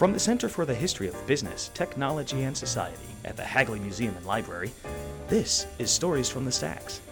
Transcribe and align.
From 0.00 0.14
the 0.14 0.18
Center 0.18 0.48
for 0.48 0.64
the 0.64 0.74
History 0.74 1.08
of 1.08 1.26
Business, 1.26 1.70
Technology, 1.74 2.44
and 2.44 2.56
Society 2.56 2.96
at 3.26 3.36
the 3.36 3.44
Hagley 3.44 3.78
Museum 3.80 4.16
and 4.16 4.24
Library, 4.24 4.72
this 5.28 5.66
is 5.78 5.90
Stories 5.90 6.26
from 6.26 6.46
the 6.46 6.50
Stacks. 6.50 7.02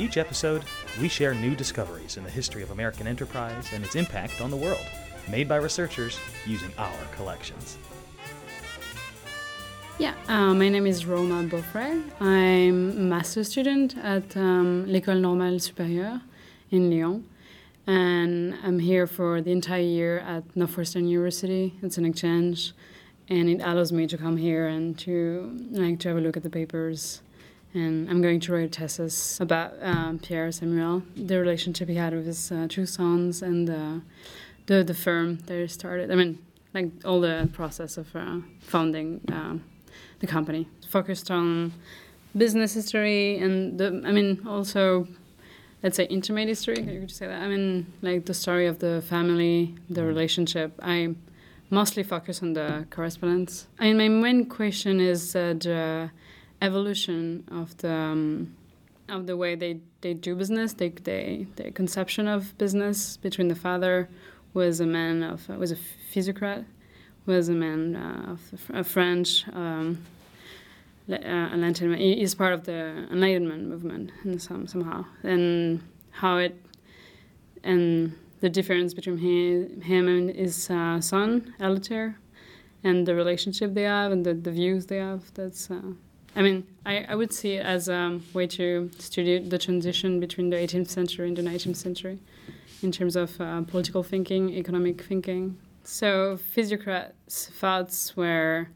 Each 0.00 0.16
episode, 0.16 0.64
we 1.00 1.06
share 1.06 1.34
new 1.34 1.54
discoveries 1.54 2.16
in 2.16 2.24
the 2.24 2.30
history 2.30 2.64
of 2.64 2.72
American 2.72 3.06
enterprise 3.06 3.68
and 3.72 3.84
its 3.84 3.94
impact 3.94 4.40
on 4.40 4.50
the 4.50 4.56
world, 4.56 4.84
made 5.30 5.48
by 5.48 5.54
researchers 5.54 6.18
using 6.44 6.72
our 6.78 7.04
collections. 7.14 7.78
Yeah, 10.00 10.14
uh, 10.26 10.52
my 10.52 10.68
name 10.68 10.88
is 10.88 11.06
Roma 11.06 11.44
Beaufray. 11.44 12.02
I'm 12.18 12.90
a 12.90 13.02
master's 13.14 13.50
student 13.52 13.96
at 13.98 14.36
um, 14.36 14.84
l'École 14.88 15.20
Normale 15.20 15.60
Supérieure 15.60 16.22
in 16.72 16.90
Lyon 16.90 17.24
and 17.86 18.54
I'm 18.64 18.78
here 18.78 19.06
for 19.06 19.40
the 19.40 19.52
entire 19.52 19.80
year 19.80 20.18
at 20.18 20.44
Northwestern 20.56 21.06
University. 21.06 21.74
It's 21.82 21.98
an 21.98 22.04
exchange, 22.04 22.72
and 23.28 23.48
it 23.48 23.60
allows 23.60 23.92
me 23.92 24.06
to 24.08 24.18
come 24.18 24.36
here 24.36 24.66
and 24.66 24.98
to 25.00 25.56
like 25.70 26.00
to 26.00 26.08
have 26.08 26.16
a 26.18 26.20
look 26.20 26.36
at 26.36 26.42
the 26.42 26.50
papers. 26.50 27.22
And 27.74 28.08
I'm 28.08 28.22
going 28.22 28.40
to 28.40 28.52
write 28.52 28.76
a 28.76 28.80
thesis 28.80 29.38
about 29.38 29.74
um, 29.82 30.18
Pierre 30.18 30.50
Samuel, 30.50 31.02
the 31.14 31.38
relationship 31.38 31.88
he 31.88 31.94
had 31.94 32.14
with 32.14 32.26
his 32.26 32.50
uh, 32.50 32.66
two 32.68 32.86
sons, 32.86 33.42
and 33.42 33.70
uh, 33.70 33.98
the 34.66 34.82
the 34.82 34.94
firm 34.94 35.38
that 35.46 35.60
he 35.60 35.66
started. 35.68 36.10
I 36.10 36.16
mean, 36.16 36.38
like 36.74 36.90
all 37.04 37.20
the 37.20 37.48
process 37.52 37.98
of 37.98 38.14
uh, 38.16 38.38
founding 38.60 39.20
um, 39.28 39.62
the 40.20 40.26
company, 40.26 40.68
focused 40.88 41.30
on 41.30 41.72
business 42.36 42.74
history 42.74 43.38
and 43.38 43.78
the. 43.78 44.02
I 44.04 44.10
mean, 44.10 44.42
also 44.46 45.06
let's 45.82 45.96
say 45.96 46.04
intimate 46.04 46.48
history. 46.48 46.80
You 46.80 47.00
could 47.00 47.10
say 47.10 47.26
that. 47.26 47.42
I 47.42 47.48
mean, 47.48 47.92
like 48.02 48.26
the 48.26 48.34
story 48.34 48.66
of 48.66 48.78
the 48.78 49.02
family, 49.02 49.74
the 49.90 50.02
mm. 50.02 50.08
relationship. 50.08 50.78
I 50.82 51.14
mostly 51.70 52.02
focus 52.02 52.42
on 52.42 52.52
the 52.52 52.86
correspondence. 52.90 53.66
I 53.78 53.92
mean, 53.92 53.96
my 53.96 54.08
main 54.08 54.46
question 54.46 55.00
is 55.00 55.34
uh, 55.34 55.54
the 55.58 56.10
evolution 56.62 57.44
of 57.50 57.76
the 57.78 57.92
um, 57.92 58.54
of 59.08 59.26
the 59.26 59.36
way 59.36 59.54
they, 59.54 59.78
they 60.00 60.14
do 60.14 60.34
business. 60.34 60.72
They, 60.72 60.88
they 60.88 61.46
the 61.56 61.70
conception 61.70 62.26
of 62.26 62.56
business 62.58 63.16
between 63.16 63.48
the 63.48 63.54
father 63.54 64.08
was 64.54 64.80
a 64.80 64.86
man 64.86 65.22
of 65.22 65.48
uh, 65.50 65.54
was 65.54 65.72
a 65.72 65.76
physiocrat, 66.10 66.64
was 67.26 67.48
a 67.48 67.52
man 67.52 67.96
uh, 67.96 68.32
of 68.32 68.40
a 68.70 68.84
French. 68.84 69.46
Um, 69.52 70.02
enlightenment 71.08 72.00
is 72.00 72.34
part 72.34 72.52
of 72.52 72.64
the 72.64 73.06
enlightenment 73.10 73.68
movement 73.68 74.10
in 74.24 74.38
some 74.38 74.66
somehow. 74.66 75.04
And 75.22 75.80
how 76.10 76.38
it 76.38 76.60
and 77.62 78.14
the 78.40 78.48
difference 78.48 78.94
between 78.94 79.18
him, 79.18 79.80
him 79.80 80.08
and 80.08 80.30
his 80.30 80.70
uh, 80.70 81.00
son 81.00 81.54
Eleuthère 81.60 82.14
and 82.84 83.06
the 83.06 83.14
relationship 83.14 83.74
they 83.74 83.82
have 83.82 84.12
and 84.12 84.24
the, 84.24 84.34
the 84.34 84.50
views 84.50 84.86
they 84.86 84.98
have 84.98 85.22
that's 85.34 85.70
uh, 85.70 85.80
I 86.34 86.42
mean 86.42 86.66
I, 86.84 87.06
I 87.08 87.14
would 87.14 87.32
see 87.32 87.54
it 87.54 87.64
as 87.64 87.88
a 87.88 88.20
way 88.34 88.46
to 88.48 88.90
study 88.98 89.38
the 89.38 89.58
transition 89.58 90.20
between 90.20 90.50
the 90.50 90.56
18th 90.56 90.88
century 90.88 91.28
and 91.28 91.36
the 91.36 91.42
19th 91.42 91.76
century 91.76 92.18
in 92.82 92.92
terms 92.92 93.16
of 93.16 93.40
uh, 93.40 93.62
political 93.62 94.02
thinking 94.02 94.50
economic 94.50 95.02
thinking. 95.02 95.58
So 95.82 96.38
physiocrats 96.54 97.48
thoughts 97.48 98.16
were 98.16 98.68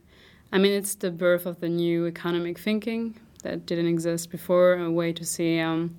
I 0.53 0.59
mean, 0.59 0.73
it's 0.73 0.97
the 0.97 1.12
birth 1.12 1.47
of 1.47 1.61
the 1.61 1.69
new 1.69 2.06
economic 2.06 2.59
thinking 2.59 3.15
that 3.45 3.67
didn't 3.67 3.87
exist 3.87 4.31
before, 4.31 4.75
a 4.75 4.91
way 4.91 5.12
to 5.12 5.25
see 5.25 5.61
um, 5.61 5.97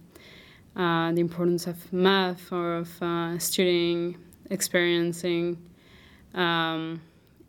uh, 0.76 1.12
the 1.14 1.22
importance 1.22 1.68
of 1.68 1.92
math 1.94 2.52
or 2.52 2.76
of 2.76 3.02
uh, 3.02 3.40
studying, 3.40 4.18
experiencing. 4.50 5.58
Um, 6.34 7.02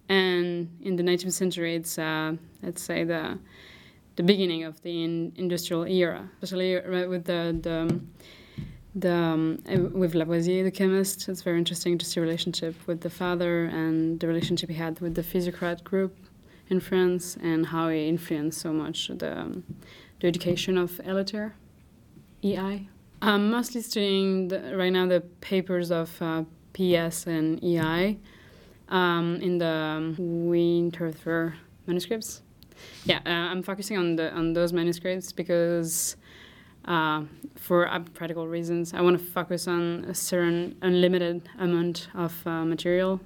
and 0.08 0.70
in 0.80 0.94
the 0.94 1.02
19th 1.02 1.32
century, 1.32 1.74
it's, 1.74 1.98
uh, 1.98 2.36
let's 2.62 2.82
say, 2.82 3.02
the, 3.02 3.38
the 4.14 4.22
beginning 4.22 4.62
of 4.62 4.80
the 4.82 5.02
in 5.02 5.32
industrial 5.36 5.84
era, 5.86 6.28
especially 6.40 6.74
with 7.06 7.24
the, 7.24 7.58
the 7.62 8.00
the 8.94 9.10
um, 9.10 9.62
with 9.94 10.14
Lavoisier, 10.14 10.64
the 10.64 10.70
chemist, 10.70 11.26
it's 11.26 11.40
very 11.40 11.56
interesting 11.56 11.96
to 11.96 12.04
see 12.04 12.20
relationship 12.20 12.74
with 12.86 13.00
the 13.00 13.08
father 13.08 13.64
and 13.64 14.20
the 14.20 14.26
relationship 14.26 14.68
he 14.68 14.76
had 14.76 15.00
with 15.00 15.14
the 15.14 15.22
physiocrat 15.22 15.82
group 15.82 16.14
in 16.72 16.80
France 16.80 17.36
and 17.42 17.66
how 17.66 17.88
it 17.88 18.02
influenced 18.14 18.60
so 18.60 18.72
much 18.72 19.08
the, 19.08 19.38
um, 19.38 19.64
the 20.20 20.26
education 20.26 20.78
of 20.78 20.90
Eleuthère, 21.04 21.52
EI. 22.42 22.88
I'm 23.20 23.50
mostly 23.50 23.82
studying 23.82 24.48
the, 24.48 24.74
right 24.76 24.92
now 24.92 25.06
the 25.06 25.20
papers 25.40 25.92
of 25.92 26.10
uh, 26.20 26.44
PS 26.72 27.26
and 27.26 27.62
EI 27.62 28.18
um, 28.88 29.36
in 29.40 29.58
the 29.58 29.66
um, 29.66 30.16
Winterthur 30.18 31.54
manuscripts. 31.86 32.42
Yeah, 33.04 33.20
uh, 33.26 33.50
I'm 33.52 33.62
focusing 33.62 33.98
on 33.98 34.16
the 34.16 34.32
on 34.32 34.54
those 34.54 34.72
manuscripts 34.72 35.30
because 35.30 36.16
uh, 36.86 37.22
for 37.54 37.86
practical 38.14 38.48
reasons, 38.48 38.92
I 38.92 39.02
want 39.02 39.18
to 39.18 39.24
focus 39.24 39.68
on 39.68 40.04
a 40.08 40.14
certain 40.14 40.76
unlimited 40.82 41.48
amount 41.58 42.08
of 42.14 42.34
uh, 42.44 42.64
material 42.64 43.20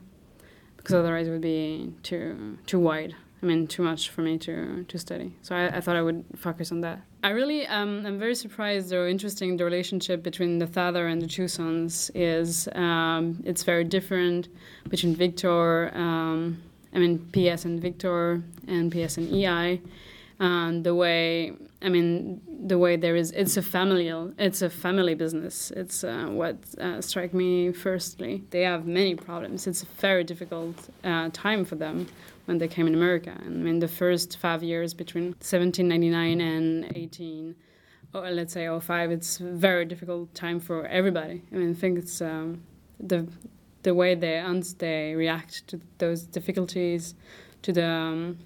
because 0.77 0.95
otherwise 0.95 1.27
it 1.29 1.31
would 1.31 1.41
be 1.41 1.95
too 2.03 2.59
too 2.67 2.81
wide. 2.81 3.15
I 3.43 3.47
mean, 3.47 3.67
too 3.67 3.83
much 3.83 4.11
for 4.11 4.23
me 4.23 4.39
to, 4.39 4.85
to 4.85 4.99
study. 4.99 5.35
So 5.43 5.55
I, 5.55 5.77
I 5.77 5.81
thought 5.81 5.97
I 5.97 6.03
would 6.03 6.25
focus 6.37 6.73
on 6.73 6.81
that. 6.81 7.03
I 7.23 7.31
really, 7.31 7.67
um, 7.67 8.07
I'm 8.07 8.19
very 8.19 8.35
surprised 8.35 8.93
or 8.93 9.09
interesting 9.09 9.57
the 9.57 9.65
relationship 9.65 10.23
between 10.23 10.59
the 10.59 10.67
father 10.67 11.07
and 11.09 11.21
the 11.21 11.27
two 11.27 11.49
sons 11.49 12.11
is. 12.15 12.69
Um, 12.75 13.43
it's 13.45 13.63
very 13.63 13.85
different 13.85 14.49
between 14.89 15.15
Victor, 15.15 15.91
um, 15.95 16.63
I 16.95 16.99
mean, 16.99 17.19
PS 17.33 17.67
and 17.67 17.81
Victor, 17.81 18.43
and 18.69 18.91
PS 18.91 19.19
and 19.19 19.33
EI. 19.35 19.83
And 20.39 20.85
the 20.85 20.95
way, 20.95 21.53
I 21.81 21.89
mean, 21.89 22.43
the 22.67 22.79
way 22.79 22.97
there 22.97 23.17
is, 23.17 23.31
it's 23.33 23.57
a 23.57 23.63
familial, 23.63 24.35
it's 24.39 24.61
a 24.61 24.69
family 24.69 25.15
business. 25.15 25.71
It's 25.71 26.05
uh, 26.05 26.27
what 26.29 26.59
uh, 26.79 27.01
struck 27.01 27.33
me 27.33 27.73
firstly. 27.73 28.45
They 28.51 28.63
have 28.63 28.87
many 28.87 29.15
problems. 29.15 29.67
It's 29.67 29.83
a 29.83 29.87
very 29.99 30.25
difficult 30.25 30.91
uh, 31.05 31.31
time 31.33 31.65
for 31.65 31.77
them 31.77 32.07
when 32.45 32.59
they 32.59 32.69
came 32.69 32.87
in 32.87 32.95
America. 32.95 33.35
And 33.45 33.65
mean, 33.65 33.79
the 33.79 33.89
first 33.89 34.37
five 34.37 34.63
years 34.63 34.93
between 34.93 35.29
1799 35.41 36.41
and 36.41 36.97
18, 36.97 37.55
or 38.13 38.31
let's 38.31 38.53
say 38.53 38.69
05, 38.69 39.11
it's 39.11 39.41
a 39.41 39.45
very 39.45 39.87
difficult 39.87 40.35
time 40.35 40.61
for 40.61 40.87
everybody. 40.87 41.43
I 41.53 41.57
mean, 41.57 41.71
I 41.71 41.75
think 41.75 41.99
it's 41.99 42.21
um, 42.21 42.63
the 43.01 43.27
the 43.83 43.95
way 43.95 44.17
they 44.17 44.43
they 44.79 45.15
react 45.15 45.69
to 45.69 45.81
those 45.99 46.25
difficulties, 46.25 47.15
to 47.63 47.73
the 47.73 47.87
um, 47.87 48.39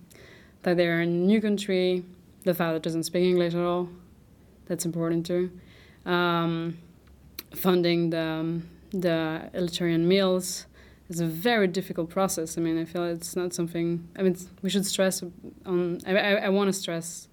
that 0.62 0.76
they're 0.76 1.00
in 1.00 1.09
a 1.09 1.12
new 1.12 1.41
country, 1.41 2.04
the 2.44 2.54
father 2.54 2.78
doesn't 2.78 3.04
speak 3.04 3.25
English 3.25 3.54
at 3.54 3.60
all. 3.60 3.88
That's 4.66 4.84
important 4.84 5.26
too. 5.26 5.50
Um, 6.06 6.78
funding 7.54 8.10
the 8.10 8.21
um, 8.21 8.69
the 8.93 9.50
Eleutherian 9.54 10.00
Mills 10.00 10.66
is 11.09 11.21
a 11.21 11.26
very 11.26 11.66
difficult 11.66 12.10
process. 12.10 12.56
I 12.56 12.60
mean, 12.60 12.78
I 12.78 12.84
feel 12.84 13.04
it's 13.04 13.37
not 13.37 13.53
something. 13.53 14.09
I 14.16 14.22
mean, 14.22 14.37
we 14.62 14.71
should 14.71 14.87
stress 14.87 15.22
on. 15.66 16.00
I, 16.06 16.16
I, 16.16 16.32
I 16.47 16.48
want 16.48 16.69
to 16.69 16.72
stress 16.72 17.28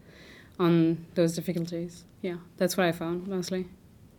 on 0.59 1.05
those 1.15 1.35
difficulties. 1.35 2.05
Yeah, 2.21 2.37
that's 2.57 2.75
what 2.77 2.87
I 2.87 2.91
found 2.91 3.27
mostly. 3.27 3.67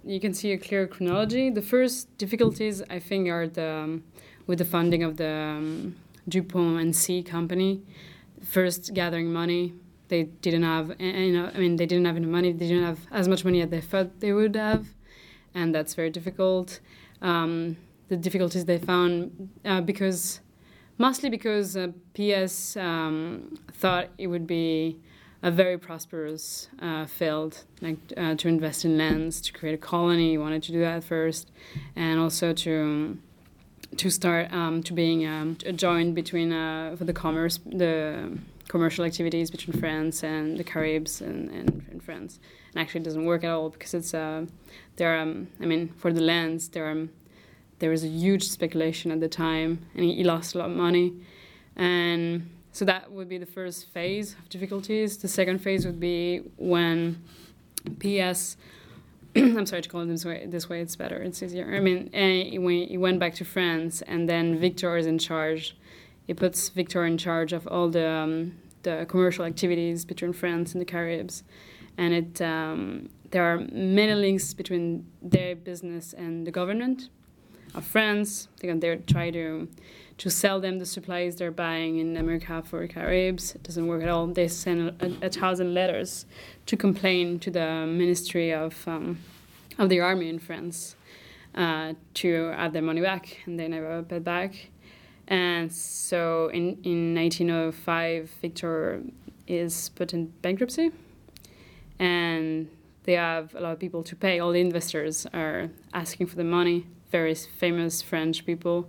You 0.05 0.21
can 0.21 0.33
see 0.33 0.53
a 0.53 0.59
clear 0.59 0.87
chronology. 0.87 1.51
The 1.51 1.63
first 1.63 2.17
difficulties 2.19 2.83
I 2.89 3.01
think 3.01 3.29
are 3.29 3.49
the 3.49 3.69
um, 3.69 4.05
with 4.47 4.59
the 4.59 4.65
funding 4.65 5.03
of 5.03 5.17
the 5.17 5.31
um, 5.31 5.97
Dupont 6.29 6.81
and 6.81 6.95
C 6.95 7.23
company. 7.23 7.83
First, 8.43 8.95
gathering 8.95 9.33
money. 9.33 9.75
They 10.09 10.25
didn't 10.25 10.63
have, 10.63 10.99
you 11.01 11.33
know, 11.33 11.51
I 11.55 11.59
mean, 11.59 11.77
they 11.77 11.85
didn't 11.85 12.07
have 12.07 12.17
enough 12.17 12.31
money. 12.31 12.53
They 12.53 12.69
didn't 12.69 12.85
have 12.85 13.01
as 13.11 13.29
much 13.29 13.45
money 13.45 13.61
as 13.61 13.69
they 13.69 13.81
thought 13.81 14.21
they 14.21 14.33
would 14.33 14.57
have, 14.57 14.87
and 15.55 15.75
that's 15.75 15.95
very 15.95 16.09
difficult. 16.09 16.81
Um, 17.21 17.77
the 18.09 18.17
difficulties 18.17 18.65
they 18.65 18.79
found 18.79 19.51
uh, 19.65 19.83
because 19.83 20.41
mostly 20.97 21.29
because 21.31 21.77
uh, 21.77 21.89
PS 22.15 22.77
um, 22.77 23.59
thought 23.73 24.09
it 24.17 24.29
would 24.29 24.47
be 24.47 24.99
a 25.43 25.51
very 25.51 25.79
prosperous 25.79 26.69
uh, 26.81 27.07
field, 27.07 27.65
like 27.81 27.99
uh, 28.17 28.35
to 28.35 28.49
invest 28.49 28.85
in 28.85 28.99
lands, 28.99 29.41
to 29.41 29.53
create 29.53 29.75
a 29.75 29.79
colony. 29.79 30.31
He 30.31 30.39
wanted 30.39 30.63
to 30.65 30.73
do 30.73 30.81
that 30.81 31.05
first, 31.05 31.53
and 31.95 32.19
also 32.19 32.53
to 32.53 33.19
to 33.97 34.11
start 34.11 34.53
um, 34.53 34.83
to 34.83 34.93
being 34.93 35.27
um, 35.27 35.57
a 35.65 35.73
joint 35.73 36.15
between 36.15 36.53
uh, 36.53 36.95
for 36.97 37.05
the 37.05 37.13
commerce 37.13 37.59
the 37.65 38.39
commercial 38.69 39.05
activities 39.05 39.51
between 39.51 39.79
France 39.81 40.23
and 40.23 40.59
the 40.59 40.65
Caribs 40.65 41.23
and, 41.23 41.51
and, 41.51 41.87
and 41.91 42.03
France. 42.03 42.39
And 42.75 42.83
actually, 42.83 43.01
it 43.01 43.05
doesn't 43.05 43.25
work 43.25 43.43
at 43.43 43.51
all 43.51 43.71
because 43.71 43.95
it's 43.95 44.15
uh, 44.15 44.45
there. 44.97 45.19
Um, 45.19 45.49
I 45.61 45.67
mean, 45.67 45.89
for 45.97 46.13
the 46.13 46.21
lands, 46.21 46.69
there 46.69 46.85
are 46.85 47.09
there 47.79 47.91
was 47.91 48.05
a 48.05 48.09
huge 48.09 48.49
speculation 48.49 49.11
at 49.11 49.21
the 49.21 49.29
time, 49.29 49.87
and 49.95 50.05
he, 50.05 50.17
he 50.17 50.25
lost 50.25 50.55
a 50.55 50.59
lot 50.59 50.71
of 50.71 50.77
money. 50.77 51.15
And 51.77 52.51
so 52.73 52.85
that 52.85 53.11
would 53.11 53.29
be 53.29 53.39
the 53.39 53.47
first 53.47 53.89
phase 53.89 54.35
of 54.39 54.49
difficulties. 54.49 55.17
The 55.17 55.29
second 55.29 55.59
phase 55.61 55.87
would 55.87 56.01
be 56.01 56.43
when 56.57 57.23
PS 58.01 58.57
I'm 59.59 59.67
sorry 59.67 59.83
to 59.83 59.89
call 59.89 60.03
it 60.03 60.07
this 60.07 60.25
way. 60.25 60.47
This 60.47 60.69
way, 60.69 60.81
it's 60.81 60.97
better. 60.97 61.17
It's 61.17 61.43
easier. 61.43 61.75
I 61.75 61.81
mean, 61.81 62.11
he, 62.13 62.87
he 62.87 62.99
went 62.99 63.19
back 63.19 63.35
to 63.35 63.45
France, 63.45 64.03
and 64.03 64.29
then 64.29 64.59
Victor 64.59 64.97
is 64.97 65.07
in 65.07 65.19
charge. 65.19 65.77
He 66.27 66.35
puts 66.35 66.69
Victor 66.69 67.05
in 67.05 67.19
charge 67.19 67.53
of 67.53 67.67
all 67.67 67.89
the 67.89 68.09
um, 68.09 68.59
the 68.83 69.07
commercial 69.09 69.45
activities 69.45 70.05
between 70.05 70.33
France 70.33 70.73
and 70.73 70.81
the 70.81 70.85
Caribs, 70.85 71.43
and 71.97 72.15
it 72.15 72.43
um, 72.43 73.11
there 73.31 73.45
are 73.45 73.59
many 73.73 74.15
links 74.15 74.55
between 74.55 75.07
their 75.23 75.55
business 75.55 76.13
and 76.13 76.47
the 76.47 76.51
government 76.51 77.09
of 77.75 77.85
France. 77.85 78.49
They 78.61 78.73
they 78.73 78.97
try 78.97 79.31
to 79.31 79.69
to 80.19 80.29
sell 80.29 80.61
them 80.61 80.79
the 80.81 80.87
supplies 80.87 81.37
they're 81.37 81.53
buying 81.53 81.99
in 81.99 82.17
America 82.17 82.63
for 82.67 82.87
Caribs. 82.89 83.55
It 83.55 83.63
doesn't 83.63 83.87
work 83.87 84.03
at 84.03 84.09
all. 84.09 84.27
They 84.27 84.49
send 84.49 85.01
a, 85.01 85.27
a 85.27 85.31
thousand 85.31 85.75
letters 85.75 86.27
to 86.67 86.77
complain 86.77 87.39
to 87.41 87.51
the 87.51 87.87
Ministry 87.87 88.53
of 88.53 88.87
um, 88.87 89.19
of 89.79 89.89
the 89.89 90.01
Army 90.01 90.29
in 90.29 90.41
France 90.41 90.97
uh, 91.55 91.95
to 92.15 92.47
have 92.57 92.73
their 92.73 92.83
money 92.83 93.01
back, 93.01 93.39
and 93.47 93.59
they 93.59 93.69
never 93.69 94.03
paid 94.03 94.25
back. 94.25 94.71
And 95.29 95.73
so 95.73 96.49
in, 96.49 96.79
in 96.83 97.15
1905, 97.15 98.31
Victor 98.41 99.03
is 99.47 99.91
put 99.91 100.15
in 100.15 100.33
bankruptcy, 100.43 100.91
and 101.99 102.69
they 103.05 103.13
have 103.13 103.55
a 103.55 103.61
lot 103.61 103.73
of 103.73 103.79
people 103.79 104.03
to 104.03 104.17
pay. 104.17 104.41
All 104.41 104.51
the 104.51 104.61
investors 104.61 105.27
are 105.33 105.71
asking 105.95 106.27
for 106.27 106.37
the 106.37 106.45
money. 106.45 106.87
Very 107.13 107.35
famous 107.35 108.03
French 108.03 108.45
people 108.45 108.89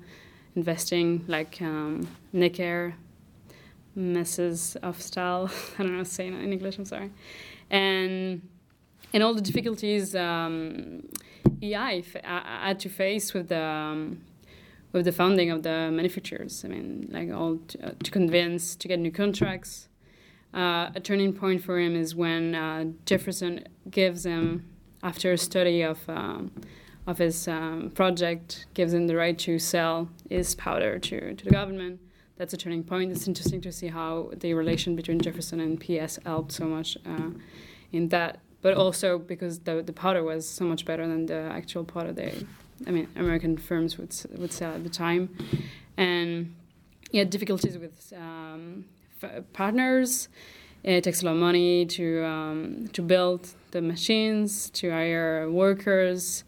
investing, 0.56 1.24
like 1.28 1.62
um, 1.62 2.08
Necker, 2.34 2.96
Messes 3.96 4.76
of 4.78 5.02
Style. 5.02 5.50
I 5.80 5.84
don't 5.84 5.92
know 5.92 5.98
how 5.98 6.04
to 6.04 6.10
say 6.10 6.28
it 6.28 6.34
in 6.34 6.54
English. 6.54 6.78
I'm 6.78 6.86
sorry, 6.86 7.12
and 7.70 8.42
and 9.14 9.24
all 9.24 9.34
the 9.34 9.42
difficulties 9.42 10.16
um, 10.16 11.04
EI 11.62 12.04
had 12.24 12.80
to 12.80 12.90
face 12.90 13.34
with 13.34 13.50
the 13.50 13.62
um, 13.62 14.22
with 14.92 15.06
the 15.06 15.12
founding 15.12 15.52
of 15.52 15.64
the 15.64 15.90
manufacturers. 15.92 16.64
I 16.66 16.70
mean, 16.70 17.10
like 17.12 17.32
all 17.32 17.58
to, 17.58 17.88
uh, 17.88 17.92
to 18.04 18.12
convince 18.12 18.76
to 18.76 18.88
get 18.88 19.00
new 19.00 19.12
contracts. 19.12 19.88
Uh, 20.52 20.90
a 20.96 21.00
turning 21.00 21.32
point 21.32 21.64
for 21.64 21.80
him 21.80 21.96
is 21.96 22.16
when 22.16 22.56
uh, 22.56 22.86
Jefferson 23.06 23.68
gives 23.92 24.26
him, 24.26 24.66
after 25.04 25.32
a 25.32 25.38
study 25.38 25.84
of 25.84 26.00
um, 26.10 26.52
of 27.10 27.18
his 27.18 27.48
um, 27.48 27.92
project, 27.96 28.68
gives 28.74 28.94
him 28.94 29.08
the 29.08 29.16
right 29.16 29.38
to 29.40 29.58
sell 29.60 30.10
his 30.30 30.56
powder 30.56 31.00
to, 31.00 31.36
to 31.36 31.44
the 31.44 31.52
government. 31.52 32.00
That's 32.38 32.54
a 32.54 32.58
turning 32.58 32.84
point. 32.84 33.12
It's 33.12 33.28
interesting 33.28 33.62
to 33.62 33.72
see 33.72 33.88
how 33.88 34.32
the 34.38 34.54
relation 34.54 34.96
between 34.96 35.20
Jefferson 35.20 35.60
and 35.60 35.80
PS 35.80 36.20
helped 36.26 36.52
so 36.52 36.66
much 36.66 36.98
uh, 37.06 37.32
in 37.92 38.10
that, 38.10 38.40
but 38.62 38.76
also 38.76 39.18
because 39.18 39.60
the 39.60 39.82
the 39.82 39.92
powder 39.92 40.24
was 40.24 40.48
so 40.48 40.64
much 40.64 40.86
better 40.86 41.06
than 41.08 41.26
the 41.26 41.42
actual 41.60 41.84
powder 41.84 42.14
they 42.14 42.34
I 42.88 42.92
mean, 42.92 43.08
American 43.16 43.58
firms 43.58 43.98
would 43.98 44.16
would 44.38 44.54
sell 44.54 44.74
at 44.74 44.84
the 44.84 44.90
time, 44.90 45.36
and 45.98 46.56
he 47.12 47.18
had 47.18 47.30
difficulties 47.30 47.78
with 47.78 48.14
um, 48.16 48.86
partners. 49.54 50.30
It 50.84 51.04
takes 51.04 51.22
a 51.22 51.26
lot 51.26 51.34
of 51.34 51.38
money 51.40 51.86
to 51.86 52.26
um, 52.26 52.88
to 52.94 53.02
build 53.02 53.50
the 53.72 53.82
machines, 53.82 54.70
to 54.72 54.92
hire 54.92 55.50
workers. 55.52 56.44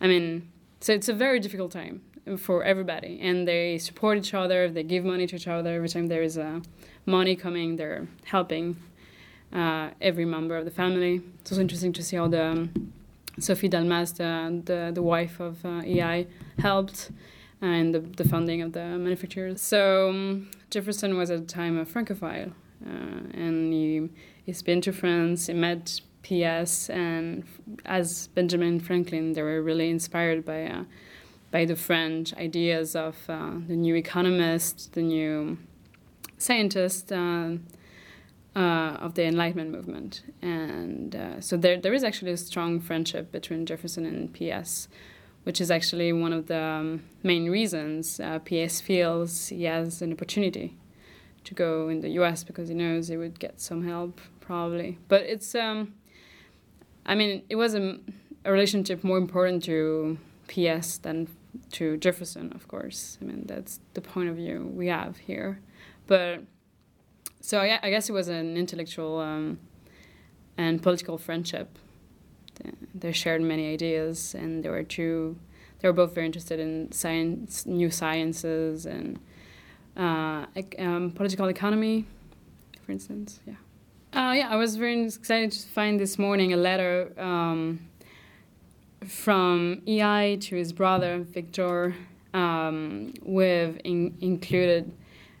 I 0.00 0.06
mean, 0.06 0.50
so 0.80 0.92
it's 0.92 1.08
a 1.08 1.14
very 1.14 1.40
difficult 1.40 1.72
time 1.72 2.02
for 2.38 2.64
everybody, 2.64 3.18
and 3.20 3.46
they 3.46 3.78
support 3.78 4.18
each 4.18 4.34
other. 4.34 4.68
They 4.68 4.82
give 4.82 5.04
money 5.04 5.26
to 5.26 5.36
each 5.36 5.48
other 5.48 5.74
every 5.74 5.88
time 5.88 6.06
there 6.08 6.22
is 6.22 6.38
uh, 6.38 6.60
money 7.06 7.36
coming. 7.36 7.76
They're 7.76 8.06
helping 8.24 8.76
uh, 9.52 9.90
every 10.00 10.24
member 10.24 10.56
of 10.56 10.64
the 10.64 10.70
family. 10.70 11.22
It's 11.40 11.52
also 11.52 11.60
interesting 11.60 11.92
to 11.94 12.02
see 12.02 12.16
how 12.16 12.28
the 12.28 12.44
um, 12.44 12.92
Sophie 13.38 13.68
Dalmas, 13.68 14.12
the, 14.12 14.62
the, 14.64 14.90
the 14.94 15.02
wife 15.02 15.40
of 15.40 15.64
uh, 15.64 15.82
EI, 15.84 16.26
helped 16.58 17.10
in 17.62 17.92
the, 17.92 18.00
the 18.00 18.24
funding 18.24 18.62
of 18.62 18.72
the 18.72 18.84
manufacturers. 18.84 19.60
So 19.60 20.10
um, 20.10 20.50
Jefferson 20.70 21.16
was 21.16 21.30
at 21.30 21.46
the 21.46 21.52
time 21.52 21.78
a 21.78 21.84
Francophile, 21.84 22.52
uh, 22.86 22.90
and 23.34 23.72
he, 23.72 24.08
he's 24.44 24.62
been 24.62 24.80
to 24.82 24.92
France, 24.92 25.46
he 25.46 25.54
met 25.54 26.00
PS, 26.22 26.90
and 26.90 27.44
as 27.84 28.28
Benjamin 28.28 28.80
Franklin, 28.80 29.32
they 29.32 29.42
were 29.42 29.62
really 29.62 29.90
inspired 29.90 30.44
by 30.44 30.64
uh, 30.64 30.84
by 31.50 31.64
the 31.64 31.76
French 31.76 32.34
ideas 32.34 32.94
of 32.94 33.16
uh, 33.28 33.52
the 33.66 33.76
new 33.76 33.94
economist, 33.94 34.92
the 34.92 35.02
new 35.02 35.58
scientist. 36.38 37.12
Uh, 37.12 37.56
uh, 38.56 38.96
of 39.00 39.14
the 39.14 39.24
Enlightenment 39.24 39.70
movement. 39.70 40.22
And 40.42 41.14
uh, 41.14 41.40
so 41.40 41.56
there, 41.56 41.80
there 41.80 41.94
is 41.94 42.02
actually 42.02 42.32
a 42.32 42.36
strong 42.36 42.80
friendship 42.80 43.30
between 43.30 43.64
Jefferson 43.64 44.04
and 44.04 44.32
PS, 44.34 44.88
which 45.44 45.60
is 45.60 45.70
actually 45.70 46.12
one 46.12 46.32
of 46.32 46.46
the 46.46 46.60
um, 46.60 47.04
main 47.22 47.48
reasons 47.48 48.18
uh, 48.18 48.40
PS 48.40 48.80
feels 48.80 49.48
he 49.48 49.64
has 49.64 50.02
an 50.02 50.12
opportunity 50.12 50.76
to 51.44 51.54
go 51.54 51.88
in 51.88 52.00
the 52.00 52.10
US 52.10 52.44
because 52.44 52.68
he 52.68 52.74
knows 52.74 53.08
he 53.08 53.16
would 53.16 53.38
get 53.38 53.60
some 53.60 53.86
help, 53.86 54.20
probably. 54.40 54.98
But 55.08 55.22
it's, 55.22 55.54
um, 55.54 55.94
I 57.06 57.14
mean, 57.14 57.42
it 57.48 57.56
was 57.56 57.74
a, 57.74 57.98
a 58.44 58.52
relationship 58.52 59.02
more 59.04 59.18
important 59.18 59.64
to 59.64 60.18
PS 60.48 60.98
than 60.98 61.28
to 61.72 61.96
Jefferson, 61.96 62.52
of 62.54 62.68
course. 62.68 63.18
I 63.20 63.24
mean, 63.24 63.44
that's 63.46 63.80
the 63.94 64.00
point 64.00 64.28
of 64.28 64.36
view 64.36 64.70
we 64.74 64.88
have 64.88 65.16
here. 65.16 65.60
But 66.06 66.42
so 67.40 67.58
I, 67.58 67.78
I 67.82 67.90
guess 67.90 68.08
it 68.08 68.12
was 68.12 68.28
an 68.28 68.56
intellectual 68.56 69.18
um, 69.18 69.58
and 70.56 70.82
political 70.82 71.18
friendship. 71.18 71.78
They 72.94 73.12
shared 73.12 73.40
many 73.40 73.72
ideas, 73.72 74.34
and 74.34 74.62
they 74.62 74.68
were 74.68 74.82
two. 74.82 75.38
They 75.78 75.88
were 75.88 75.94
both 75.94 76.14
very 76.14 76.26
interested 76.26 76.60
in 76.60 76.92
science, 76.92 77.64
new 77.64 77.90
sciences, 77.90 78.84
and 78.84 79.18
uh, 79.96 80.44
um, 80.78 81.12
political 81.12 81.48
economy, 81.48 82.04
for 82.84 82.92
instance. 82.92 83.40
Yeah. 83.46 83.54
Uh, 84.12 84.34
yeah, 84.36 84.48
I 84.50 84.56
was 84.56 84.74
very 84.74 85.04
excited 85.04 85.52
to 85.52 85.68
find 85.68 86.00
this 86.00 86.18
morning 86.18 86.52
a 86.52 86.56
letter 86.56 87.12
um, 87.16 87.78
from 89.06 89.82
EI 89.86 90.36
to 90.40 90.56
his 90.56 90.72
brother 90.72 91.20
Victor, 91.20 91.94
um, 92.34 93.14
with 93.22 93.76
in, 93.84 94.16
included 94.20 94.90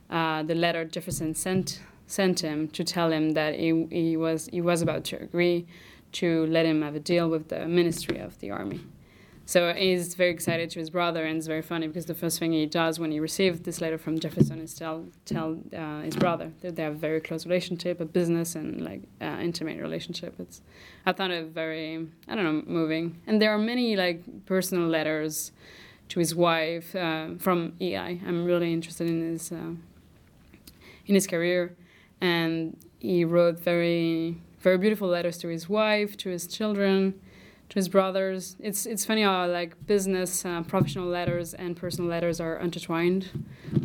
uh, 0.08 0.44
the 0.44 0.54
letter 0.54 0.84
Jefferson 0.84 1.34
sent 1.34 1.80
sent 2.06 2.40
him 2.40 2.68
to 2.68 2.84
tell 2.84 3.10
him 3.10 3.32
that 3.32 3.56
he, 3.56 3.86
he 3.90 4.16
was 4.16 4.48
he 4.52 4.60
was 4.60 4.82
about 4.82 5.02
to 5.06 5.20
agree 5.20 5.66
to 6.12 6.46
let 6.46 6.64
him 6.64 6.82
have 6.82 6.94
a 6.94 7.00
deal 7.00 7.28
with 7.28 7.48
the 7.48 7.66
Ministry 7.66 8.18
of 8.18 8.38
the 8.38 8.52
Army. 8.52 8.80
So 9.50 9.74
he's 9.74 10.14
very 10.14 10.30
excited 10.30 10.70
to 10.70 10.78
his 10.78 10.90
brother, 10.90 11.24
and 11.24 11.36
it's 11.36 11.48
very 11.48 11.60
funny 11.60 11.88
because 11.88 12.06
the 12.06 12.14
first 12.14 12.38
thing 12.38 12.52
he 12.52 12.66
does 12.66 13.00
when 13.00 13.10
he 13.10 13.18
received 13.18 13.64
this 13.64 13.80
letter 13.80 13.98
from 13.98 14.20
Jefferson 14.20 14.60
is 14.60 14.74
tell 14.74 15.06
tell 15.24 15.58
uh, 15.76 16.02
his 16.02 16.14
brother 16.14 16.52
that 16.60 16.76
they 16.76 16.84
have 16.84 16.92
a 16.92 17.02
very 17.08 17.20
close 17.20 17.46
relationship, 17.46 18.00
a 18.00 18.04
business 18.04 18.54
and 18.54 18.80
like 18.80 19.02
uh, 19.20 19.38
intimate 19.42 19.80
relationship. 19.80 20.36
It's 20.38 20.62
I 21.04 21.12
found 21.14 21.32
it 21.32 21.46
very 21.46 22.06
I 22.28 22.36
don't 22.36 22.44
know 22.44 22.62
moving, 22.64 23.20
and 23.26 23.42
there 23.42 23.50
are 23.52 23.58
many 23.58 23.96
like 23.96 24.22
personal 24.46 24.86
letters 24.86 25.50
to 26.10 26.20
his 26.20 26.32
wife 26.32 26.94
uh, 26.94 27.30
from 27.40 27.72
EI. 27.80 28.20
I'm 28.24 28.44
really 28.44 28.72
interested 28.72 29.08
in 29.08 29.32
his 29.32 29.50
uh, 29.50 29.74
in 31.06 31.14
his 31.16 31.26
career 31.26 31.74
and 32.20 32.76
he 33.00 33.24
wrote 33.24 33.58
very 33.58 34.36
very 34.60 34.78
beautiful 34.78 35.08
letters 35.08 35.38
to 35.38 35.48
his 35.48 35.68
wife, 35.68 36.16
to 36.18 36.28
his 36.28 36.46
children, 36.46 37.20
to 37.70 37.76
his 37.76 37.88
brothers. 37.88 38.56
It's 38.60 38.84
it's 38.84 39.04
funny 39.04 39.22
how 39.22 39.46
like 39.46 39.86
business, 39.86 40.44
uh, 40.44 40.62
professional 40.62 41.06
letters 41.06 41.54
and 41.54 41.76
personal 41.76 42.10
letters 42.10 42.40
are 42.40 42.58
intertwined 42.58 43.28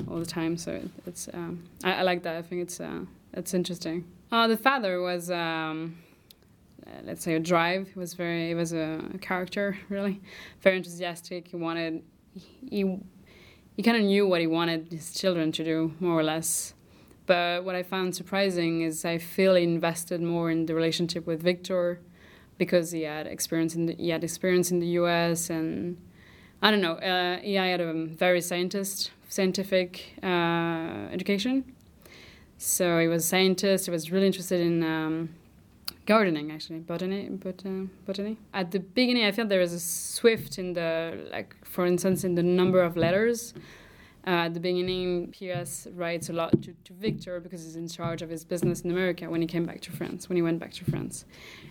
all 0.09 0.19
the 0.19 0.25
time. 0.25 0.57
So 0.57 0.81
it's 1.05 1.29
um, 1.33 1.63
I, 1.83 1.93
I, 1.93 2.01
like 2.01 2.23
that. 2.23 2.35
I 2.35 2.41
think 2.41 2.63
it's 2.63 2.79
uh, 2.79 3.01
it's 3.33 3.53
interesting. 3.53 4.05
Uh, 4.31 4.47
the 4.47 4.57
father 4.57 5.01
was. 5.01 5.31
Um, 5.31 5.97
uh, 6.85 7.01
let's 7.03 7.23
say 7.23 7.33
a 7.33 7.39
drive. 7.39 7.87
He 7.93 7.97
was 7.97 8.13
very. 8.13 8.49
He 8.49 8.53
was 8.53 8.71
a, 8.71 9.03
a 9.13 9.17
character, 9.17 9.75
really, 9.89 10.21
very 10.61 10.77
enthusiastic. 10.77 11.47
He 11.47 11.55
wanted. 11.55 12.03
He, 12.69 12.99
he 13.75 13.83
kind 13.83 13.97
of 13.97 14.03
knew 14.03 14.27
what 14.27 14.39
he 14.39 14.47
wanted 14.47 14.91
his 14.91 15.11
children 15.13 15.51
to 15.53 15.63
do, 15.63 15.93
more 15.99 16.19
or 16.19 16.23
less. 16.23 16.73
But 17.25 17.63
what 17.63 17.73
I 17.73 17.81
found 17.81 18.15
surprising 18.15 18.81
is 18.81 19.03
I 19.03 19.17
feel 19.17 19.55
he 19.55 19.63
invested 19.63 20.21
more 20.21 20.51
in 20.51 20.67
the 20.67 20.75
relationship 20.75 21.25
with 21.25 21.41
Victor 21.41 21.99
because 22.57 22.91
he 22.91 23.03
had 23.03 23.27
experience 23.27 23.75
in 23.75 23.87
the, 23.87 23.95
he 23.95 24.09
had 24.09 24.23
experience 24.23 24.71
in 24.71 24.79
the 24.79 24.87
U.S. 24.99 25.49
and 25.49 25.97
I 26.61 26.71
don't 26.71 26.81
know. 26.81 26.93
Uh, 26.93 27.39
he 27.39 27.55
had 27.55 27.81
a 27.81 27.93
very 28.05 28.41
scientist 28.41 29.11
scientific 29.29 30.13
uh, 30.23 31.07
education, 31.11 31.75
so 32.57 32.99
he 32.99 33.07
was 33.07 33.23
a 33.23 33.27
scientist. 33.27 33.85
He 33.85 33.91
was 33.91 34.11
really 34.11 34.27
interested 34.27 34.61
in 34.61 34.83
um, 34.83 35.29
gardening, 36.05 36.51
actually, 36.51 36.79
botany, 36.79 37.29
but 37.29 37.61
uh, 37.65 37.87
botany. 38.05 38.37
At 38.53 38.71
the 38.71 38.79
beginning, 38.79 39.25
I 39.25 39.31
felt 39.31 39.49
there 39.49 39.59
was 39.59 39.73
a 39.73 39.79
swift 39.79 40.57
in 40.57 40.73
the 40.73 41.27
like, 41.31 41.55
for 41.65 41.85
instance, 41.85 42.23
in 42.23 42.35
the 42.35 42.43
number 42.43 42.81
of 42.81 42.95
letters 42.95 43.53
At 44.25 44.55
the 44.55 44.59
beginning, 44.59 45.31
PS 45.31 45.87
writes 45.93 46.29
a 46.29 46.33
lot 46.33 46.59
to, 46.63 46.73
to 46.83 46.93
Victor 46.93 47.39
because 47.39 47.63
he's 47.63 47.75
in 47.75 47.87
charge 47.87 48.23
of 48.23 48.29
his 48.29 48.43
business 48.43 48.81
in 48.81 48.89
America 48.89 49.29
when 49.29 49.39
he 49.39 49.45
came 49.45 49.65
back 49.65 49.81
to 49.81 49.91
France, 49.91 50.27
when 50.27 50.35
he 50.35 50.41
went 50.41 50.57
back 50.57 50.73
to 50.73 50.85
France. 50.85 51.25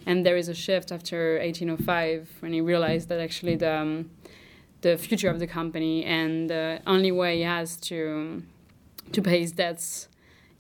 And 0.07 0.25
there 0.25 0.37
is 0.37 0.49
a 0.49 0.55
shift 0.55 0.93
after 0.93 1.41
1805 1.41 2.31
when 2.39 2.53
he 2.53 2.61
realized 2.61 3.09
that 3.09 3.19
actually 3.19 3.57
the, 3.57 3.73
um, 3.73 4.11
the 4.83 4.97
future 4.97 5.29
of 5.29 5.41
the 5.41 5.49
company 5.49 6.05
and 6.05 6.49
the 6.49 6.81
only 6.87 7.11
way 7.11 7.39
he 7.39 7.43
has 7.43 7.77
to, 7.89 8.45
to 9.11 9.21
pay 9.21 9.41
his 9.41 9.51
debts 9.51 10.09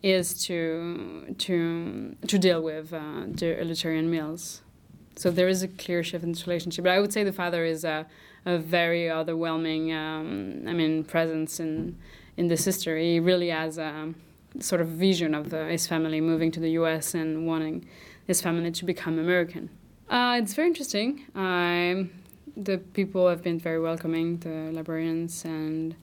is 0.02 0.44
to, 0.46 1.32
to, 1.38 2.16
to 2.26 2.38
deal 2.38 2.60
with 2.60 2.92
uh, 2.92 3.22
the 3.28 3.56
Eleutherian 3.62 4.06
Mills. 4.06 4.63
So 5.16 5.30
there 5.30 5.48
is 5.48 5.62
a 5.62 5.68
clear 5.68 6.02
shift 6.02 6.24
in 6.24 6.32
this 6.32 6.46
relationship. 6.46 6.84
But 6.84 6.92
I 6.92 7.00
would 7.00 7.12
say 7.12 7.24
the 7.24 7.32
father 7.32 7.64
is 7.64 7.84
a 7.84 8.06
a 8.46 8.58
very 8.58 9.10
overwhelming, 9.10 9.92
um, 9.92 10.64
I 10.66 10.72
mean, 10.72 11.04
presence 11.04 11.60
in 11.60 11.96
in 12.36 12.48
this 12.48 12.64
history. 12.64 13.12
He 13.12 13.20
really 13.20 13.48
has 13.48 13.78
a 13.78 14.12
sort 14.60 14.80
of 14.80 14.88
vision 14.88 15.34
of 15.34 15.50
the, 15.50 15.66
his 15.66 15.86
family 15.86 16.20
moving 16.20 16.50
to 16.52 16.60
the 16.60 16.70
U.S. 16.72 17.14
and 17.14 17.46
wanting 17.46 17.86
his 18.26 18.40
family 18.40 18.70
to 18.72 18.84
become 18.84 19.18
American. 19.18 19.70
Uh, 20.08 20.38
it's 20.40 20.54
very 20.54 20.68
interesting. 20.68 21.24
Um, 21.34 22.10
the 22.56 22.78
people 22.78 23.28
have 23.28 23.42
been 23.42 23.58
very 23.58 23.80
welcoming, 23.80 24.38
the 24.38 24.70
librarians 24.72 25.44
and 25.44 25.94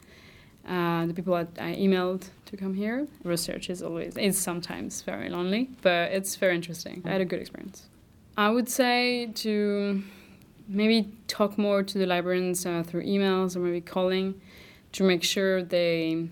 uh, 0.68 1.06
the 1.06 1.14
people 1.14 1.34
that 1.36 1.50
I 1.60 1.76
emailed 1.76 2.28
to 2.46 2.58
come 2.58 2.74
here. 2.74 3.08
Research 3.24 3.70
is 3.70 3.82
always, 3.82 4.16
it's 4.18 4.38
sometimes 4.38 5.02
very 5.02 5.30
lonely, 5.30 5.70
but 5.82 6.12
it's 6.12 6.36
very 6.36 6.56
interesting. 6.56 7.02
I 7.06 7.12
had 7.12 7.22
a 7.22 7.26
good 7.26 7.40
experience. 7.40 7.88
I 8.42 8.50
would 8.50 8.68
say 8.68 9.28
to 9.28 10.02
maybe 10.68 11.12
talk 11.28 11.60
more 11.60 11.84
to 11.84 11.98
the 12.00 12.08
librarians 12.08 12.66
uh, 12.66 12.82
through 12.82 13.04
emails 13.04 13.56
or 13.56 13.60
maybe 13.60 13.82
calling 13.82 14.42
to 14.94 15.04
make 15.04 15.24
sure 15.24 15.62
they 15.62 16.28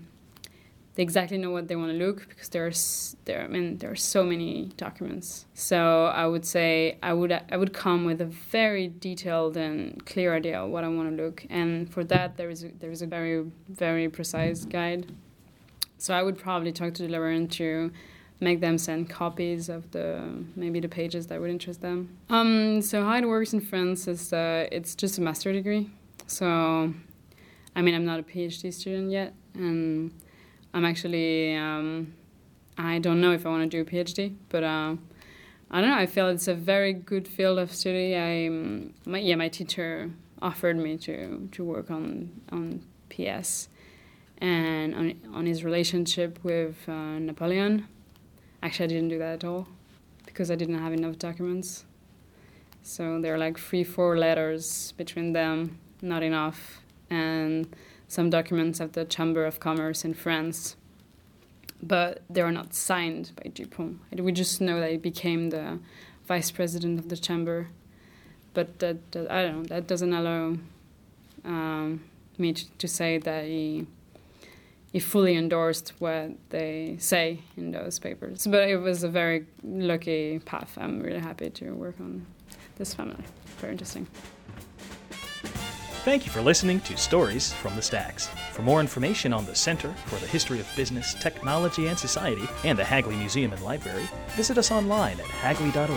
they 0.96 1.04
exactly 1.04 1.38
know 1.38 1.52
what 1.52 1.68
they 1.68 1.76
want 1.76 1.92
to 1.92 1.96
look 1.96 2.28
because 2.28 2.48
there's 2.48 3.14
there 3.26 3.42
I 3.42 3.46
mean 3.46 3.78
there 3.78 3.92
are 3.92 4.02
so 4.14 4.24
many 4.24 4.72
documents. 4.76 5.46
So 5.54 6.06
I 6.06 6.26
would 6.26 6.44
say 6.44 6.98
I 7.00 7.12
would 7.12 7.30
I 7.52 7.56
would 7.56 7.72
come 7.72 8.04
with 8.04 8.20
a 8.20 8.26
very 8.26 8.88
detailed 8.88 9.56
and 9.56 10.04
clear 10.04 10.34
idea 10.34 10.64
of 10.64 10.70
what 10.70 10.82
I 10.82 10.88
want 10.88 11.16
to 11.16 11.22
look, 11.22 11.46
and 11.48 11.88
for 11.88 12.02
that 12.12 12.36
there 12.36 12.50
is 12.50 12.64
a, 12.64 12.70
there 12.80 12.90
is 12.90 13.02
a 13.02 13.06
very 13.06 13.44
very 13.68 14.08
precise 14.08 14.64
guide. 14.64 15.06
So 15.98 16.12
I 16.12 16.24
would 16.24 16.38
probably 16.38 16.72
talk 16.72 16.92
to 16.94 17.04
the 17.04 17.08
librarian 17.08 17.46
to 17.60 17.92
make 18.40 18.60
them 18.60 18.78
send 18.78 19.10
copies 19.10 19.68
of 19.68 19.90
the 19.90 20.22
maybe 20.56 20.80
the 20.80 20.88
pages 20.88 21.26
that 21.26 21.40
would 21.40 21.50
interest 21.50 21.82
them. 21.82 22.16
Um, 22.30 22.80
so 22.82 23.04
how 23.04 23.16
it 23.16 23.26
works 23.26 23.52
in 23.52 23.60
France 23.60 24.08
is 24.08 24.32
uh, 24.32 24.66
it's 24.72 24.94
just 24.94 25.18
a 25.18 25.20
master 25.20 25.52
degree. 25.52 25.90
So, 26.26 26.92
I 27.76 27.82
mean, 27.82 27.94
I'm 27.94 28.04
not 28.04 28.18
a 28.18 28.22
PhD 28.22 28.72
student 28.72 29.10
yet, 29.10 29.34
and 29.54 30.12
I'm 30.72 30.84
actually 30.84 31.54
um, 31.54 32.14
I 32.78 32.98
don't 32.98 33.20
know 33.20 33.32
if 33.32 33.44
I 33.44 33.50
want 33.50 33.70
to 33.70 33.76
do 33.76 33.82
a 33.82 33.84
PhD, 33.84 34.34
but 34.48 34.64
uh, 34.64 34.96
I 35.70 35.80
don't 35.80 35.90
know. 35.90 35.96
I 35.98 36.06
feel 36.06 36.28
it's 36.28 36.48
a 36.48 36.54
very 36.54 36.92
good 36.92 37.28
field 37.28 37.58
of 37.58 37.72
study. 37.72 38.16
I 38.16 38.48
my, 39.04 39.18
yeah, 39.18 39.36
my 39.36 39.48
teacher 39.48 40.10
offered 40.40 40.78
me 40.78 40.96
to 40.96 41.48
to 41.52 41.64
work 41.64 41.90
on 41.90 42.30
on 42.50 42.82
PS 43.10 43.68
and 44.38 44.94
on, 44.94 45.20
on 45.34 45.44
his 45.44 45.62
relationship 45.62 46.38
with 46.42 46.76
uh, 46.88 47.18
Napoleon 47.18 47.86
Actually, 48.62 48.84
I 48.84 48.88
didn't 48.88 49.08
do 49.08 49.18
that 49.18 49.34
at 49.34 49.44
all 49.44 49.68
because 50.26 50.50
I 50.50 50.54
didn't 50.54 50.78
have 50.78 50.92
enough 50.92 51.18
documents. 51.18 51.84
So 52.82 53.20
there 53.20 53.34
are 53.34 53.38
like 53.38 53.58
three, 53.58 53.84
four 53.84 54.18
letters 54.18 54.92
between 54.92 55.32
them, 55.32 55.78
not 56.02 56.22
enough, 56.22 56.82
and 57.08 57.74
some 58.08 58.30
documents 58.30 58.80
at 58.80 58.92
the 58.92 59.04
Chamber 59.04 59.44
of 59.44 59.60
Commerce 59.60 60.04
in 60.04 60.14
France. 60.14 60.76
But 61.82 62.22
they 62.28 62.42
are 62.42 62.52
not 62.52 62.74
signed 62.74 63.32
by 63.36 63.50
Dupont. 63.50 64.00
We 64.12 64.32
just 64.32 64.60
know 64.60 64.80
that 64.80 64.90
he 64.90 64.96
became 64.98 65.50
the 65.50 65.78
vice 66.26 66.50
president 66.50 66.98
of 66.98 67.08
the 67.08 67.16
chamber. 67.16 67.68
But 68.52 68.78
that, 68.80 69.12
that 69.12 69.30
I 69.30 69.42
don't 69.42 69.56
know. 69.56 69.64
That 69.64 69.86
doesn't 69.86 70.12
allow 70.12 70.56
um, 71.44 72.02
me 72.36 72.52
to, 72.52 72.70
to 72.78 72.88
say 72.88 73.18
that 73.18 73.44
he 73.44 73.86
he 74.92 74.98
fully 74.98 75.36
endorsed 75.36 75.92
what 75.98 76.30
they 76.50 76.96
say 76.98 77.40
in 77.56 77.70
those 77.70 77.98
papers. 77.98 78.46
But 78.46 78.68
it 78.68 78.76
was 78.76 79.04
a 79.04 79.08
very 79.08 79.46
lucky 79.62 80.40
path. 80.40 80.76
I'm 80.80 81.00
really 81.00 81.20
happy 81.20 81.50
to 81.50 81.70
work 81.72 81.96
on 82.00 82.26
this 82.76 82.94
family. 82.94 83.22
Very 83.58 83.72
interesting. 83.72 84.06
Thank 86.02 86.24
you 86.24 86.32
for 86.32 86.40
listening 86.40 86.80
to 86.80 86.96
Stories 86.96 87.52
from 87.52 87.76
the 87.76 87.82
Stacks. 87.82 88.28
For 88.52 88.62
more 88.62 88.80
information 88.80 89.34
on 89.34 89.44
the 89.44 89.54
Center 89.54 89.92
for 90.06 90.16
the 90.16 90.26
History 90.26 90.58
of 90.58 90.66
Business, 90.74 91.12
Technology, 91.12 91.88
and 91.88 91.98
Society 91.98 92.48
and 92.64 92.78
the 92.78 92.84
Hagley 92.84 93.16
Museum 93.16 93.52
and 93.52 93.62
Library, 93.62 94.08
visit 94.30 94.56
us 94.56 94.70
online 94.70 95.20
at 95.20 95.26
hagley.org. 95.26 95.90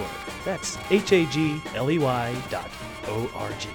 That's 0.43 0.77
H 0.91 1.13
A 1.13 1.25
G 1.27 1.61
L 1.73 1.89
E 1.89 1.99
Y 1.99 2.35
dot 2.49 2.69
O 3.07 3.31
R 3.33 3.49
G. 3.59 3.69